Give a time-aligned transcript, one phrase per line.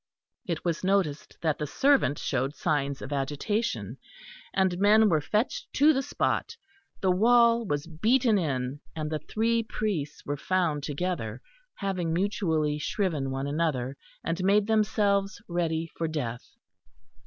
[0.47, 3.97] It was noticed that the servant showed signs of agitation;
[4.51, 6.55] and men were fetched to the spot;
[7.01, 11.39] the wall was beaten in and the three priests were found together,
[11.75, 16.49] having mutually shriven one another, and made themselves ready for death.